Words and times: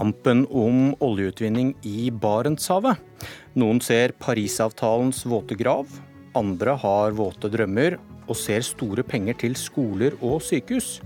kampen 0.00 0.46
om 0.48 0.94
oljeutvinning 1.04 1.74
i 1.84 2.08
Barentshavet. 2.08 2.96
Noen 3.60 3.82
ser 3.84 4.14
Parisavtalens 4.16 5.26
våte 5.28 5.58
grav, 5.60 5.90
andre 6.38 6.76
har 6.80 7.12
våte 7.18 7.50
drømmer 7.52 7.98
og 8.30 8.38
ser 8.38 8.64
store 8.64 9.04
penger 9.04 9.36
til 9.42 9.56
skoler 9.60 10.16
og 10.24 10.38
sykehus. 10.46 11.00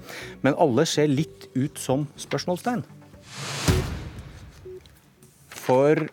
Men 0.44 0.54
alle 0.62 0.84
ser 0.86 1.10
litt 1.10 1.48
ut 1.56 1.80
som 1.80 2.04
spørsmålstegn. 2.20 2.84
For 5.64 6.04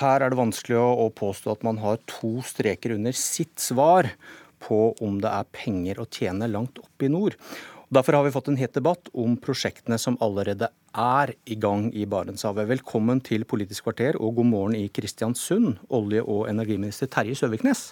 her 0.00 0.22
er 0.22 0.30
det 0.30 0.38
vanskelig 0.38 0.78
å 0.78 1.08
påstå 1.16 1.56
at 1.56 1.66
man 1.66 1.80
har 1.82 1.98
to 2.06 2.36
streker 2.46 2.94
under 2.94 3.16
sitt 3.16 3.56
svar 3.58 4.12
på 4.62 4.92
om 5.02 5.18
det 5.24 5.32
er 5.34 5.50
penger 5.56 6.04
å 6.04 6.06
tjene 6.06 6.52
langt 6.52 6.78
oppe 6.78 7.08
i 7.08 7.10
nord. 7.10 7.34
Derfor 7.90 8.14
har 8.14 8.22
vi 8.22 8.30
fått 8.30 8.46
en 8.46 8.58
het 8.60 8.76
debatt 8.76 9.08
om 9.18 9.32
prosjektene 9.42 9.96
som 9.98 10.14
allerede 10.22 10.68
er 10.94 11.32
i 11.50 11.56
gang 11.58 11.88
i 11.90 12.04
Barentshavet. 12.06 12.68
Velkommen 12.70 13.18
til 13.26 13.42
Politisk 13.50 13.88
kvarter 13.88 14.14
og 14.22 14.36
god 14.36 14.46
morgen 14.46 14.76
i 14.78 14.84
Kristiansund, 14.94 15.80
olje- 15.90 16.22
og 16.22 16.44
energiminister 16.46 17.08
Terje 17.10 17.34
Søviknes. 17.34 17.88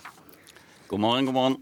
God 0.86 1.02
morgen, 1.02 1.26
god 1.26 1.34
morgen. 1.34 1.56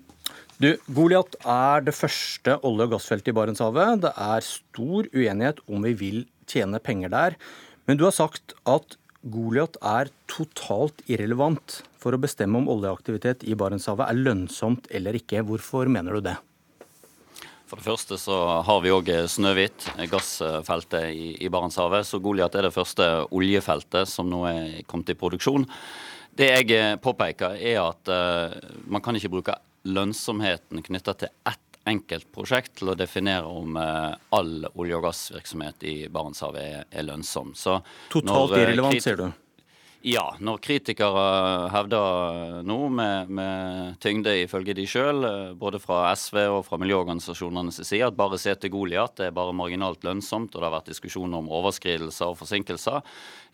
Du, 0.61 0.69
Goliat 0.93 1.39
er 1.49 1.87
det 1.87 1.95
første 1.97 2.59
olje- 2.61 2.85
og 2.85 2.93
gassfeltet 2.93 3.33
i 3.33 3.37
Barentshavet. 3.39 4.03
Det 4.05 4.11
er 4.13 4.45
stor 4.45 5.09
uenighet 5.15 5.63
om 5.65 5.87
vi 5.89 5.95
vil 5.97 6.19
tjene 6.45 6.77
penger 6.77 7.09
der. 7.09 7.39
Men 7.89 7.97
du 7.97 8.05
har 8.05 8.13
sagt 8.13 8.53
at 8.69 8.99
Goliat 9.25 9.79
er 9.81 10.13
totalt 10.29 11.01
irrelevant 11.09 11.79
for 11.97 12.13
å 12.13 12.21
bestemme 12.21 12.61
om 12.61 12.69
oljeaktivitet 12.69 13.49
i 13.49 13.57
Barentshavet 13.57 14.05
er 14.11 14.21
lønnsomt 14.29 14.93
eller 14.93 15.17
ikke. 15.17 15.41
Hvorfor 15.41 15.89
mener 15.89 16.21
du 16.21 16.29
det? 16.29 16.37
For 17.67 17.81
det 17.81 17.87
første 17.89 18.19
så 18.21 18.35
har 18.63 18.83
vi 18.85 18.93
òg 18.95 19.09
Snøhvit, 19.31 19.89
gassfeltet 20.11 21.09
i, 21.11 21.33
i 21.43 21.51
Barentshavet. 21.51 22.07
Så 22.07 22.21
Goliat 22.23 22.55
er 22.55 22.69
det 22.69 22.75
første 22.75 23.09
oljefeltet 23.35 24.07
som 24.11 24.29
nå 24.31 24.45
er 24.47 24.85
kommet 24.87 25.11
i 25.11 25.19
produksjon. 25.19 25.67
Det 26.37 26.51
jeg 26.51 26.75
eh, 26.77 26.97
påpeker, 27.01 27.57
er 27.57 27.81
at 27.81 28.11
uh, 28.13 28.53
man 28.93 29.03
kan 29.03 29.17
ikke 29.17 29.33
bruke 29.33 29.57
lønnsomheten 29.89 30.83
knytta 30.85 31.15
til 31.17 31.33
ett 31.49 31.63
enkelt 31.87 32.29
prosjekt 32.35 32.75
til 32.81 32.91
å 32.93 32.97
definere 32.99 33.47
om 33.47 33.79
uh, 33.79 34.13
all 34.35 34.67
olje- 34.75 34.99
og 34.99 35.07
gassvirksomhet 35.07 35.87
i 35.87 35.97
Barentshavet 36.13 36.63
er, 36.63 36.87
er 36.91 37.07
lønnsom. 37.09 37.55
Så 37.57 37.79
Totalt 38.13 38.57
irrelevant, 38.59 39.03
sier 39.03 39.19
du? 39.23 39.29
Ja, 40.07 40.23
når 40.39 40.61
kritikere 40.63 41.23
hevder 41.73 42.61
noe 42.63 42.91
med, 42.95 43.31
med 43.35 43.97
tyngde 43.99 44.37
ifølge 44.45 44.77
de 44.79 44.85
sjøl, 44.87 45.27
både 45.59 45.81
fra 45.83 46.13
SV 46.15 46.39
og 46.45 46.61
fra 46.69 46.79
miljøorganisasjonenes 46.79 47.81
side, 47.81 48.07
at 48.07 48.15
bare 48.15 48.39
se 48.39 48.55
til 48.55 48.71
Goliat 48.71 49.25
er 49.27 49.35
bare 49.35 49.57
marginalt 49.59 50.07
lønnsomt, 50.07 50.55
og 50.55 50.63
det 50.63 50.69
har 50.69 50.77
vært 50.77 50.93
diskusjoner 50.93 51.41
om 51.43 51.51
overskridelser 51.59 52.31
og 52.31 52.39
forsinkelser, 52.39 53.03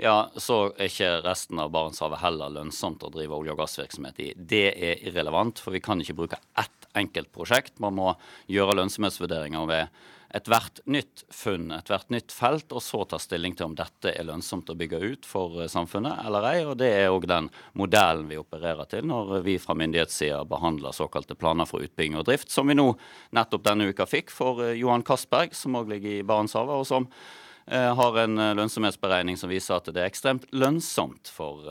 ja, 0.04 0.18
så 0.36 0.60
er 0.76 0.92
ikke 0.92 1.12
resten 1.24 1.62
av 1.62 1.72
Barentshavet 1.72 2.20
heller 2.20 2.52
lønnsomt 2.58 3.08
å 3.08 3.14
drive 3.16 3.38
olje- 3.38 3.56
og 3.56 3.64
gassvirksomhet 3.64 4.20
i. 4.20 4.30
Det 4.36 4.66
er 4.76 5.00
irrelevant, 5.08 5.56
for 5.56 5.72
vi 5.72 5.80
kan 5.80 6.04
ikke 6.04 6.20
bruke 6.20 6.42
ett 6.60 6.88
enkelt 7.00 7.32
prosjekt. 7.32 7.78
Man 7.80 7.96
må 7.96 8.12
gjøre 8.52 8.76
lønnsomhetsvurderinger 8.82 9.72
ved 9.72 10.02
ethvert 10.32 10.80
nytt 10.88 11.24
funn, 11.30 11.70
ethvert 11.76 12.08
nytt 12.12 12.32
felt, 12.32 12.72
og 12.72 12.82
så 12.82 13.02
ta 13.08 13.18
stilling 13.20 13.54
til 13.56 13.68
om 13.68 13.76
dette 13.76 14.14
er 14.14 14.26
lønnsomt 14.26 14.70
å 14.72 14.76
bygge 14.78 15.00
ut 15.02 15.28
for 15.28 15.60
eh, 15.60 15.70
samfunnet 15.70 16.24
eller 16.26 16.48
ei. 16.48 16.64
og 16.64 16.76
Det 16.80 16.88
er 16.88 17.12
òg 17.12 17.26
den 17.28 17.50
modellen 17.78 18.28
vi 18.30 18.40
opererer 18.40 18.88
til 18.90 19.06
når 19.08 19.42
vi 19.46 19.58
fra 19.62 19.76
myndighetssida 19.78 20.42
behandler 20.48 20.96
såkalte 20.96 21.36
planer 21.38 21.68
for 21.68 21.84
utbygging 21.84 22.16
og 22.20 22.26
drift, 22.28 22.50
som 22.52 22.70
vi 22.70 22.78
nå 22.78 22.88
nettopp 23.36 23.66
denne 23.68 23.90
uka 23.92 24.08
fikk 24.08 24.32
for 24.32 24.64
eh, 24.64 24.76
Johan 24.80 25.04
Castberg, 25.06 25.56
som 25.56 25.76
òg 25.80 25.92
ligger 25.92 26.18
i 26.18 26.26
Barentshavet, 26.26 26.80
og 26.80 26.88
som 26.88 27.08
eh, 27.66 27.90
har 28.00 28.22
en 28.24 28.46
lønnsomhetsberegning 28.60 29.40
som 29.40 29.52
viser 29.52 29.76
at 29.76 29.92
det 29.92 30.00
er 30.00 30.12
ekstremt 30.12 30.48
lønnsomt 30.56 31.28
for 31.32 31.68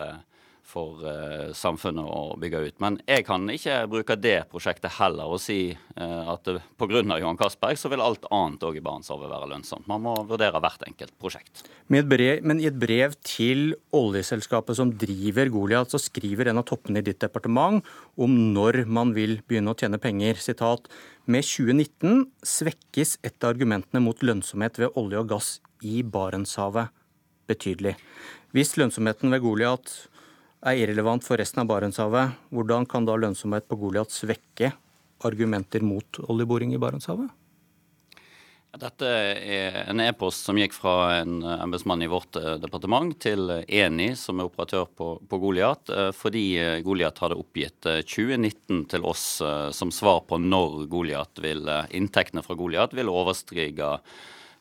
for 0.72 1.04
uh, 1.04 1.52
samfunnet 1.58 2.08
å 2.08 2.38
bygge 2.40 2.62
ut. 2.68 2.76
Men 2.84 2.98
jeg 3.10 3.26
kan 3.28 3.44
ikke 3.52 3.82
bruke 3.92 4.18
det 4.20 4.38
prosjektet 4.52 4.96
heller 4.98 5.32
og 5.32 5.42
si 5.44 5.74
uh, 5.74 6.32
at 6.34 6.48
pga. 6.80 7.02
Johan 7.22 7.40
Castberg 7.40 7.80
så 7.80 7.92
vil 7.92 8.04
alt 8.04 8.26
annet 8.32 8.64
òg 8.68 8.80
i 8.80 8.84
Barentshavet 8.84 9.32
være 9.32 9.50
lønnsomt. 9.52 9.88
Man 9.92 10.04
må 10.06 10.16
vurdere 10.30 10.62
hvert 10.64 10.86
enkelt 10.88 11.16
prosjekt. 11.22 11.66
Brev, 11.92 12.44
men 12.48 12.62
i 12.64 12.70
et 12.70 12.78
brev 12.80 13.16
til 13.28 13.74
oljeselskapet 13.96 14.80
som 14.80 14.94
driver 14.96 15.52
Goliat, 15.52 15.92
så 15.92 16.00
skriver 16.00 16.52
en 16.52 16.62
av 16.62 16.68
toppene 16.70 17.02
i 17.02 17.06
ditt 17.06 17.20
departement 17.24 17.84
om 18.22 18.38
når 18.56 18.86
man 18.88 19.12
vil 19.18 19.40
begynne 19.48 19.74
å 19.74 19.80
tjene 19.80 20.00
penger. 20.02 20.40
Sitat, 20.40 20.88
med 21.28 21.46
2019 21.48 22.26
svekkes 22.48 23.18
et 23.28 23.38
av 23.44 23.54
argumentene 23.54 24.04
mot 24.04 24.24
lønnsomhet 24.24 24.80
ved 24.82 24.98
olje 25.00 25.22
og 25.22 25.30
gass 25.36 25.52
i 25.84 26.02
Barentshavet 26.06 26.92
betydelig. 27.52 27.98
Hvis 28.56 28.76
lønnsomheten 28.80 29.32
ved 29.32 29.44
Goliat 29.44 29.92
er 30.62 30.78
irrelevant 30.78 31.26
for 31.26 31.42
resten 31.42 31.64
av 31.64 31.70
Barentshavet, 31.72 32.38
hvordan 32.54 32.86
kan 32.90 33.06
da 33.08 33.18
lønnsomhet 33.18 33.68
på 33.70 33.80
Goliat 33.82 34.14
svekke 34.14 34.72
argumenter 35.26 35.84
mot 35.86 36.22
oljeboring 36.30 36.76
i 36.76 36.82
Barentshavet? 36.82 37.32
Dette 38.72 39.04
er 39.04 39.82
en 39.92 40.00
e-post 40.00 40.46
som 40.48 40.56
gikk 40.56 40.72
fra 40.72 41.18
en 41.18 41.42
embetsmann 41.44 42.06
i 42.06 42.08
vårt 42.08 42.38
eh, 42.40 42.54
departement 42.62 43.12
til 43.20 43.52
Eni, 43.68 44.14
som 44.16 44.40
er 44.40 44.48
operatør 44.48 44.86
på, 44.96 45.08
på 45.28 45.40
Goliat, 45.42 45.92
eh, 45.92 46.12
fordi 46.16 46.46
eh, 46.56 46.78
Goliat 46.86 47.20
hadde 47.20 47.36
oppgitt 47.42 47.84
2019 47.84 48.86
til 48.94 49.08
oss 49.08 49.26
som 49.76 49.92
svar 49.92 50.24
på 50.30 50.40
når 50.40 50.86
vil, 51.44 51.68
inntektene 51.92 52.46
fra 52.46 52.56
Goliat 52.56 52.96
vil 52.96 53.12
overstige 53.12 53.90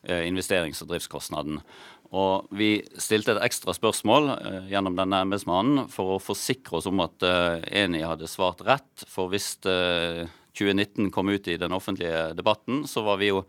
investerings- 0.01 0.81
og 0.83 0.89
driftskostnaden. 0.91 1.61
Og 2.11 2.49
vi 2.51 2.81
stilte 2.99 3.37
et 3.37 3.45
ekstra 3.45 3.71
spørsmål 3.75 4.29
eh, 4.33 4.65
gjennom 4.73 4.97
denne 4.99 5.21
embetsmannen 5.23 5.85
for 5.91 6.17
å 6.17 6.23
forsikre 6.23 6.81
oss 6.81 6.89
om 6.89 6.99
at 7.05 7.23
eh, 7.23 7.63
Eni 7.83 8.01
hadde 8.03 8.27
svart 8.27 8.63
rett. 8.67 9.05
For 9.07 9.31
hvis 9.31 9.53
eh, 9.63 10.25
2019 10.51 11.11
kom 11.15 11.31
ut 11.31 11.47
i 11.47 11.55
den 11.57 11.71
offentlige 11.71 12.33
debatten, 12.35 12.83
så 12.87 13.05
var 13.07 13.21
vi 13.21 13.31
jo 13.31 13.45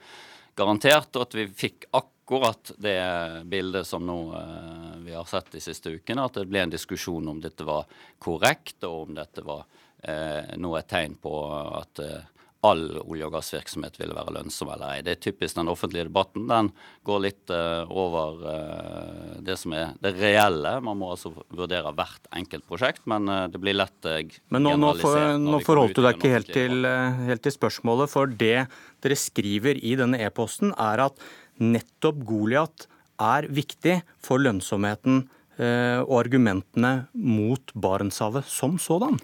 garantert 0.54 1.16
at 1.18 1.34
vi 1.34 1.48
fikk 1.48 1.88
akkurat 1.90 2.70
det 2.78 3.42
bildet 3.50 3.86
som 3.88 4.06
nå 4.06 4.18
eh, 4.38 4.90
vi 5.08 5.14
har 5.18 5.26
sett 5.26 5.50
de 5.52 5.60
siste 5.60 5.90
ukene. 5.90 6.28
At 6.28 6.38
det 6.38 6.46
ble 6.46 6.62
en 6.62 6.74
diskusjon 6.74 7.28
om 7.34 7.42
dette 7.42 7.66
var 7.66 7.90
korrekt, 8.22 8.78
og 8.86 9.08
om 9.08 9.16
dette 9.18 9.42
var 9.42 9.66
eh, 10.06 10.54
nå 10.54 10.76
et 10.78 10.90
tegn 10.92 11.18
på 11.18 11.34
at 11.50 12.02
eh, 12.04 12.20
all 12.62 12.82
olje- 13.02 13.26
og 13.26 13.34
gassvirksomhet 13.34 13.96
ville 13.98 14.14
være 14.14 14.36
lønnsom 14.36 14.70
eller 14.70 14.94
ei. 14.94 15.02
Det 15.02 15.16
er 15.16 15.22
typisk 15.24 15.58
den 15.58 15.70
offentlige 15.70 16.06
debatten. 16.06 16.44
Den 16.50 16.70
går 17.06 17.22
litt 17.24 17.50
uh, 17.50 17.90
over 17.90 18.38
uh, 18.46 19.32
det 19.42 19.56
som 19.58 19.74
er 19.74 19.96
det 20.02 20.14
reelle. 20.20 20.76
Man 20.86 21.00
må 21.00 21.10
altså 21.14 21.32
vurdere 21.50 21.90
hvert 21.98 22.30
enkelt 22.38 22.66
prosjekt, 22.68 23.02
men 23.10 23.26
uh, 23.30 23.48
det 23.50 23.58
blir 23.62 23.76
lett 23.78 24.08
Men 24.54 24.66
nå, 24.66 24.76
nå, 24.78 24.92
for, 25.00 25.18
nå 25.42 25.58
forholdt 25.66 25.98
du 25.98 26.04
deg 26.06 26.20
ikke 26.20 26.32
helt 26.36 26.52
til, 26.54 26.86
helt 27.26 27.42
til, 27.42 27.56
spørsmålet, 27.56 28.12
for 28.12 28.30
det 28.30 28.68
dere 29.02 29.18
skriver 29.18 29.82
i 29.82 29.96
denne 29.98 30.22
e-posten, 30.22 30.70
er 30.78 31.08
at 31.08 31.18
nettopp 31.62 32.22
Goliat 32.26 32.86
er 33.22 33.50
viktig 33.50 34.00
for 34.22 34.42
lønnsomheten 34.42 35.24
og 35.62 36.14
argumentene 36.16 37.04
mot 37.12 37.74
Barentshavet 37.78 38.48
som 38.48 38.78
sådan. 38.80 39.20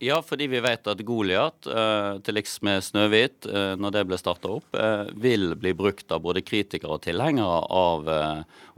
Ja, 0.00 0.20
fordi 0.22 0.46
vi 0.46 0.60
vet 0.62 0.86
at 0.86 1.00
Goliat, 1.02 1.66
eh, 1.66 2.20
til 2.22 2.36
liks 2.38 2.60
med 2.62 2.84
Snøhvit, 2.86 3.48
eh, 3.50 3.74
når 3.74 3.96
det 3.96 4.02
ble 4.06 4.18
starta 4.20 4.52
opp, 4.60 4.68
eh, 4.78 5.10
vil 5.18 5.56
bli 5.58 5.72
brukt 5.74 6.12
av 6.14 6.22
både 6.22 6.44
kritikere 6.46 6.94
og 6.94 7.02
tilhengere 7.02 7.66
av 7.68 8.06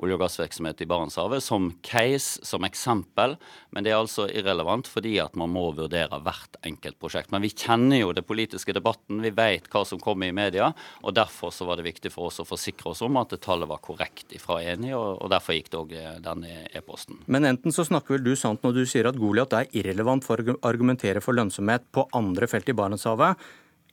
olje- 0.00 0.14
og 0.14 0.20
gassvirksomhet 0.22 0.80
i 0.80 0.86
Barentshavet 0.86 1.42
som 1.42 1.74
case, 1.82 2.40
som 2.42 2.62
eksempel. 2.62 3.36
Men 3.70 3.84
det 3.84 3.92
er 3.92 4.00
altså 4.00 4.30
irrelevant 4.32 4.88
fordi 4.88 5.22
at 5.22 5.36
man 5.36 5.50
må 5.50 5.74
vurdere 5.76 6.22
hvert 6.24 6.56
enkelt 6.64 6.98
prosjekt. 6.98 7.30
Men 7.30 7.42
vi 7.42 7.50
kjenner 7.50 8.00
jo 8.00 8.12
det 8.14 8.26
politiske 8.26 8.72
debatten, 8.72 9.20
vi 9.20 9.28
vet 9.28 9.68
hva 9.68 9.84
som 9.84 10.00
kommer 10.00 10.26
i 10.26 10.32
media. 10.32 10.72
Og 11.04 11.14
derfor 11.14 11.52
så 11.52 11.66
var 11.66 11.76
det 11.76 11.84
viktig 11.84 12.10
for 12.10 12.28
oss 12.28 12.40
å 12.40 12.48
forsikre 12.48 12.92
oss 12.92 13.02
om 13.02 13.18
at 13.18 13.28
tallet 13.42 13.68
var 13.68 13.78
korrekt 13.84 14.32
fra 14.40 14.62
Eni, 14.62 14.94
og, 14.94 15.28
derfor 15.28 15.52
gikk 15.52 15.68
det 15.68 15.78
òg 15.78 16.22
denne 16.22 16.66
e-posten. 16.74 17.18
Men 17.26 17.44
enten 17.44 17.70
så 17.70 17.84
snakker 17.84 18.16
vel 18.16 18.24
du 18.24 18.34
sant 18.34 18.62
når 18.62 18.72
du 18.72 18.86
sier 18.86 19.06
at 19.06 19.16
Goliat 19.20 19.52
er 19.52 19.66
irrelevant 19.76 20.24
for 20.24 20.40
å 20.40 20.56
argumentere 20.62 21.09
argumentere 21.10 21.20
for 21.20 21.34
lønnsomhet 21.34 21.90
på 21.92 22.08
andre 22.12 22.46
felt 22.46 22.68
i 22.68 22.74
Barentshavet. 22.74 23.36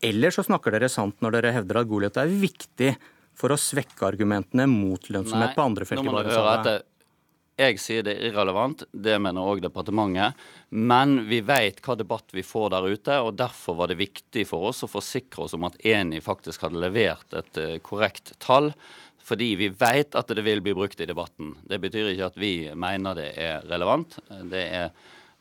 Eller 0.01 0.31
så 0.31 0.43
snakker 0.43 0.71
dere 0.71 0.89
sant 0.89 1.21
når 1.21 1.37
dere 1.37 1.53
hevder 1.55 1.81
at 1.81 1.87
Goliat 1.87 2.17
er 2.17 2.27
viktig 2.27 2.95
for 3.37 3.51
å 3.51 3.57
svekke 3.57 4.05
argumentene 4.05 4.67
mot 4.67 5.01
lønnsomhet 5.09 5.49
Nei, 5.49 5.55
på 5.55 5.65
andre 5.65 5.85
felt 5.85 6.03
i 6.03 6.07
Barentshavet. 6.07 6.85
Jeg 7.57 7.79
sier 7.81 8.03
det 8.05 8.13
er 8.13 8.27
irrelevant, 8.29 8.83
det 8.93 9.15
mener 9.17 9.41
òg 9.41 9.63
departementet. 9.63 10.37
Men 10.69 11.23
vi 11.25 11.41
vet 11.41 11.81
hva 11.81 11.95
debatt 11.97 12.29
vi 12.29 12.43
får 12.45 12.69
der 12.69 12.85
ute, 12.85 13.17
og 13.17 13.33
derfor 13.33 13.79
var 13.79 13.89
det 13.89 13.97
viktig 13.97 14.45
for 14.45 14.69
oss 14.69 14.83
å 14.85 14.91
forsikre 14.91 15.47
oss 15.47 15.55
om 15.57 15.65
at 15.65 15.79
Eni 15.81 16.21
faktisk 16.21 16.67
hadde 16.67 16.83
levert 16.83 17.33
et 17.33 17.57
uh, 17.57 17.79
korrekt 17.81 18.35
tall. 18.37 18.69
Fordi 19.27 19.55
vi 19.57 19.71
vet 19.73 20.13
at 20.15 20.29
det 20.29 20.45
vil 20.45 20.61
bli 20.61 20.75
brukt 20.77 21.01
i 21.01 21.09
debatten. 21.09 21.55
Det 21.65 21.81
betyr 21.81 22.13
ikke 22.13 22.29
at 22.29 22.37
vi 22.39 22.53
mener 22.77 23.17
det 23.17 23.31
er 23.41 23.65
relevant. 23.65 24.19
Det 24.53 24.61
er 24.69 24.93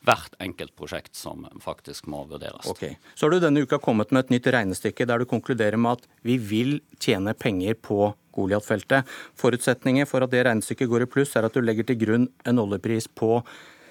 hvert 0.06 0.36
enkelt 0.42 0.74
prosjekt 0.78 1.16
som 1.18 1.46
faktisk 1.62 2.06
må 2.10 2.22
vurderes. 2.30 2.68
Ok. 2.70 2.84
Så 3.14 3.26
har 3.26 3.34
du 3.34 3.42
denne 3.42 3.64
uka 3.66 3.80
kommet 3.82 4.12
med 4.14 4.26
et 4.26 4.36
nytt 4.36 4.50
regnestykke 4.54 5.06
der 5.08 5.22
du 5.22 5.28
konkluderer 5.28 5.78
med 5.80 5.98
at 5.98 6.10
vi 6.26 6.38
vil 6.38 6.78
tjene 7.02 7.34
penger 7.34 7.74
på 7.74 8.12
Goliat-feltet. 8.36 9.08
Forutsetninger 9.40 10.06
for 10.08 10.24
at 10.24 10.34
det 10.34 10.44
regnestykket 10.46 10.90
går 10.90 11.06
i 11.06 11.10
pluss, 11.10 11.34
er 11.36 11.48
at 11.48 11.56
du 11.56 11.64
legger 11.64 11.88
til 11.88 11.98
grunn 12.00 12.28
en 12.46 12.62
oljepris 12.62 13.08
på 13.08 13.40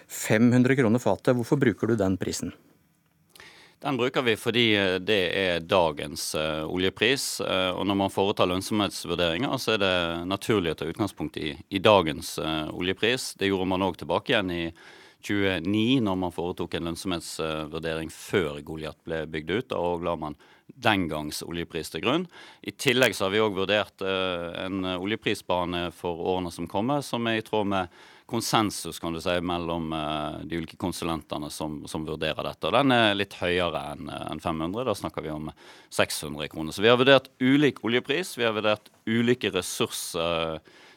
500 0.08 0.78
kroner 0.78 1.02
fatet. 1.02 1.36
Hvorfor 1.36 1.60
bruker 1.60 1.92
du 1.92 1.98
den 2.00 2.18
prisen? 2.22 2.54
Den 3.86 3.98
bruker 4.00 4.24
vi 4.26 4.34
fordi 4.40 4.66
eh, 4.80 4.98
det 5.04 5.22
er 5.38 5.66
dagens 5.66 6.32
uh, 6.40 6.64
oljepris. 6.66 7.42
Uh, 7.44 7.76
og 7.76 7.84
når 7.86 7.98
man 8.00 8.14
foretar 8.14 8.50
lønnsomhetsvurderinger, 8.50 9.58
så 9.62 9.76
er 9.76 9.82
det 9.84 9.96
naturlig 10.30 10.74
å 10.74 10.78
ta 10.80 10.88
utgangspunkt 10.90 11.38
i, 11.38 11.52
i 11.70 11.82
dagens 11.84 12.38
oljepris. 12.72 13.34
Det 13.38 13.52
gjorde 13.52 13.68
man 13.70 13.86
òg 13.86 14.00
tilbake 14.00 14.34
igjen 14.34 14.54
i 14.56 14.64
2009, 15.26 16.02
når 16.06 16.20
man 16.22 16.34
foretok 16.36 16.78
en 16.78 16.90
lønnsomhetsvurdering 16.90 18.12
før 18.14 18.60
Goliat 18.66 19.00
ble 19.08 19.24
bygd 19.32 19.54
ut. 19.56 19.70
Da 19.74 19.82
la 20.06 20.18
man 20.20 20.38
den 20.66 21.08
gangs 21.10 21.44
oljepris 21.46 21.92
til 21.94 22.04
grunn. 22.06 22.26
I 22.66 22.74
tillegg 22.74 23.16
så 23.16 23.28
har 23.28 23.36
vi 23.36 23.42
òg 23.44 23.58
vurdert 23.58 24.02
en 24.06 24.86
oljeprisbane 24.96 25.88
for 25.96 26.22
årene 26.34 26.54
som 26.54 26.70
kommer, 26.70 27.06
som 27.06 27.26
er 27.30 27.40
i 27.40 27.46
tråd 27.46 27.70
med 27.74 28.04
konsensus 28.26 29.00
kan 29.00 29.14
du 29.14 29.22
si, 29.22 29.42
mellom 29.42 29.94
uh, 29.94 30.40
de 30.44 30.58
ulike 30.58 30.78
konsulentene 30.82 31.50
som, 31.54 31.84
som, 31.88 32.06
vurderer 32.06 32.48
dette. 32.48 32.68
Og 32.68 32.74
Den 32.74 32.94
er 32.96 33.18
litt 33.18 33.38
høyere 33.38 33.84
enn 33.94 34.10
en 34.10 34.42
500. 34.42 34.86
Da 34.88 34.96
snakker 34.98 35.26
vi 35.26 35.34
om 35.34 35.52
600 35.94 36.50
kroner. 36.50 36.74
Så 36.74 36.82
vi 36.82 36.90
har 36.90 37.00
vurdert 37.02 37.30
ulik 37.40 37.84
oljepris, 37.86 38.36
vi 38.40 38.48
har 38.48 38.56
vurdert 38.58 38.90
ulike 39.06 39.54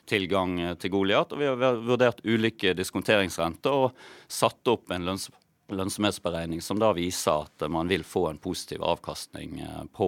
ressurstilgang 0.08 0.78
til 0.78 0.90
Goliat, 0.90 1.32
og 1.32 1.38
vi 1.38 1.46
har 1.46 1.76
vurdert 1.84 2.20
ulike 2.24 2.74
diskonteringsrenter 2.74 3.70
og 3.70 3.92
satt 4.28 4.66
opp 4.68 4.90
en 4.90 5.04
lønns 5.04 5.30
lønnsomhetsberegning 5.68 6.62
som 6.62 6.78
da 6.80 6.94
viser 6.96 7.44
at 7.44 7.68
man 7.68 7.88
vil 7.88 8.02
få 8.02 8.30
en 8.30 8.38
positiv 8.38 8.80
avkastning 8.82 9.60
eh, 9.60 9.84
på 9.92 10.06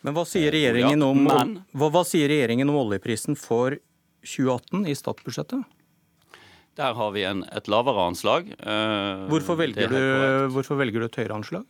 Men 0.00 0.14
hva 0.16 0.24
sier 0.24 0.50
regjeringen 0.50 1.02
om, 1.02 1.26
Men, 1.26 1.58
hva, 1.76 1.90
hva 1.92 2.02
sier 2.02 2.28
regjeringen 2.28 2.70
om 2.72 2.78
oljeprisen 2.80 3.36
for 3.36 3.76
2018 4.24 4.88
i 4.88 4.94
statsbudsjettet? 4.96 5.66
Der 6.80 6.96
har 6.96 7.12
vi 7.12 7.26
en, 7.28 7.44
et 7.52 7.68
lavere 7.68 8.08
anslag. 8.08 8.48
Eh, 8.56 9.26
hvorfor 9.28 9.60
velger, 9.60 9.92
du, 9.92 10.48
hvorfor 10.56 10.80
velger, 10.80 11.04
du, 11.04 11.10
et 11.10 11.20
høyere 11.20 11.42
anslag? 11.42 11.68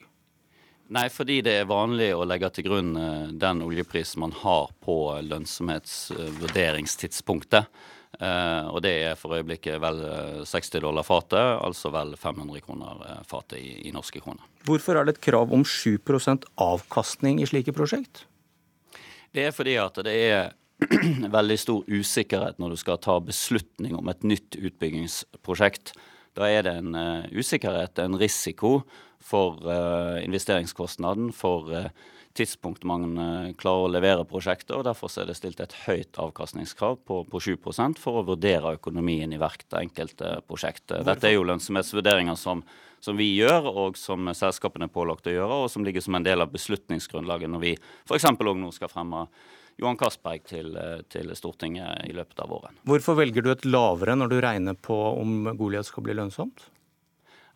Nei, 0.95 1.09
fordi 1.11 1.41
det 1.43 1.55
er 1.61 1.67
vanlig 1.67 2.15
å 2.15 2.25
legge 2.29 2.51
til 2.55 2.65
grunn 2.69 2.97
eh, 3.01 3.29
den 3.35 3.63
oljeprisen 3.67 4.21
man 4.23 4.33
har 4.45 4.71
på 4.85 5.21
lønnsomhetsvurderingstidspunktet. 5.27 7.65
Eh, 8.21 8.65
og 8.71 8.83
det 8.87 8.95
er 9.09 9.15
for 9.19 9.35
øyeblikket 9.37 9.83
vel 9.83 9.99
60 10.47 10.81
dollar 10.85 11.05
fatet, 11.07 11.59
altså 11.59 11.91
vel 11.95 12.11
500 12.21 12.61
kroner 12.65 12.93
fatet 13.29 13.59
i, 13.59 13.89
i 13.91 13.93
norske 13.95 14.21
kroner. 14.23 14.45
Hvorfor 14.69 14.93
er 14.97 15.03
det 15.05 15.13
et 15.17 15.27
krav 15.27 15.49
om 15.55 15.63
7% 15.67 16.43
avkastning 16.63 17.35
i 17.43 17.49
slike 17.51 17.73
prosjekt? 17.77 18.15
Det 19.35 19.43
er 19.49 19.53
fordi 19.53 19.75
at 19.83 19.95
det 20.07 20.17
er 20.31 20.43
veldig 21.39 21.59
stor 21.61 21.81
usikkerhet 21.89 22.59
når 22.61 22.69
du 22.75 22.79
skal 22.81 23.01
ta 23.03 23.19
beslutning 23.21 23.97
om 23.99 24.09
et 24.13 24.23
nytt 24.27 24.57
utbyggingsprosjekt. 24.57 25.93
Da 26.37 26.51
er 26.53 26.67
det 26.67 26.75
en 26.83 26.93
uh, 26.97 27.25
usikkerhet, 27.33 27.99
en 28.03 28.19
risiko 28.21 28.83
for 29.25 29.63
uh, 29.65 30.21
investeringskostnaden, 30.25 31.33
for 31.35 31.73
uh, 31.73 31.89
tidspunkt 32.37 32.85
man 32.85 33.17
klarer 33.57 33.87
å 33.87 33.93
levere 33.95 34.25
prosjektet. 34.29 34.75
og 34.77 34.85
Derfor 34.85 35.09
er 35.23 35.31
det 35.31 35.39
stilt 35.39 35.63
et 35.65 35.73
høyt 35.87 36.19
avkastningskrav 36.21 36.99
på, 37.09 37.23
på 37.25 37.41
7 37.41 37.55
for 37.97 38.21
å 38.21 38.27
vurdere 38.29 38.75
økonomien 38.77 39.33
i 39.33 39.39
hvert 39.41 39.65
enkelte 39.81 40.43
prosjekt. 40.45 40.93
Dette 40.93 41.31
er 41.31 41.39
jo 41.39 41.47
lønnsomhetsvurderinger 41.49 42.37
som, 42.37 42.61
som 43.01 43.17
vi 43.17 43.31
gjør, 43.39 43.71
og 43.73 43.97
som 43.97 44.29
selskapene 44.37 44.85
er 44.85 44.93
pålagt 44.93 45.31
å 45.31 45.33
gjøre, 45.33 45.63
og 45.65 45.73
som 45.73 45.89
ligger 45.89 46.05
som 46.05 46.21
en 46.21 46.29
del 46.29 46.45
av 46.45 46.53
beslutningsgrunnlaget 46.53 47.55
når 47.55 47.65
vi 47.65 47.73
f.eks. 48.05 48.29
òg 48.29 48.61
nå 48.61 48.69
skal 48.77 48.93
fremme 48.93 49.25
Johan 49.77 49.99
Castberg 50.01 50.45
til, 50.49 50.73
eh, 50.77 51.03
til, 51.13 51.33
Stortinget 51.37 52.09
i 52.09 52.15
løpet 52.17 52.41
av 52.41 52.53
våren. 52.53 52.79
Hvorfor 52.89 53.19
velger 53.19 53.45
du 53.45 53.51
et 53.53 53.69
lavere 53.69 54.17
når 54.17 54.33
du 54.33 54.39
regner 54.41 54.75
på 54.75 54.97
om 55.21 55.53
Goliat 55.57 55.89
skal 55.89 56.07
bli 56.07 56.17
lønnsomt? 56.17 56.71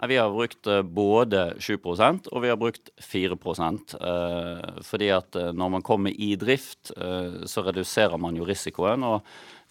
Vi 0.08 0.16
har 0.16 0.32
brukt 0.32 0.68
eh, 0.68 0.82
både 0.82 1.54
7% 1.60 2.28
og 2.28 2.44
vi 2.44 2.52
har 2.52 2.60
brukt 2.60 2.92
4 3.00 3.38
eh, 3.40 4.82
Fordi 4.84 5.08
at 5.16 5.40
når 5.56 5.72
man 5.76 5.82
kommer 5.82 6.10
i 6.10 6.34
drift, 6.36 6.92
så 6.92 7.64
reduserer 7.64 8.18
man 8.18 8.36
jo 8.36 8.44
risikoen. 8.44 9.02
og 9.04 9.24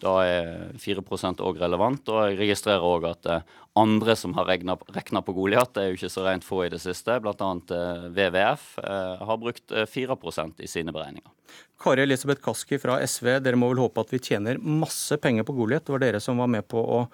da 0.04 0.14
er 0.26 0.52
4% 0.80 1.42
òg 1.46 1.60
relevant. 1.62 2.12
Og 2.12 2.30
jeg 2.30 2.40
registrerer 2.40 2.86
òg 2.86 3.08
at 3.10 3.30
eh, 3.30 3.56
andre 3.80 4.16
som 4.20 4.34
har 4.38 4.48
regna 4.50 5.24
på 5.26 5.36
Goliat, 5.36 5.74
det 5.76 5.84
er 5.84 5.92
jo 5.92 6.00
ikke 6.00 6.12
så 6.14 6.26
rent 6.28 6.48
få 6.48 6.64
i 6.66 6.72
det 6.74 6.82
siste, 6.84 7.20
bl.a. 7.24 7.36
Eh, 7.36 8.08
WWF, 8.16 8.70
eh, 8.84 9.26
har 9.30 9.42
brukt 9.42 9.76
4% 9.94 10.64
i 10.64 10.72
sine 10.72 10.96
beregninger. 10.96 11.36
Kari 11.80 12.04
Elisabeth 12.04 12.44
Kaski 12.44 12.80
fra 12.82 13.00
SV, 13.06 13.38
dere 13.44 13.60
må 13.60 13.72
vel 13.72 13.84
håpe 13.86 14.04
at 14.04 14.12
vi 14.14 14.22
tjener 14.24 14.60
masse 14.60 15.16
penger 15.22 15.48
på 15.48 15.56
Goliat. 15.58 15.86
Det 15.88 15.96
var 15.96 16.04
dere 16.04 16.24
som 16.24 16.40
var 16.40 16.52
med 16.52 16.68
på 16.68 16.84
å 16.84 17.06